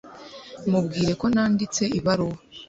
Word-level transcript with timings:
Mubwire 0.69 1.11
ko 1.21 1.25
nanditse 1.33 1.83
ibaruwa. 1.97 2.37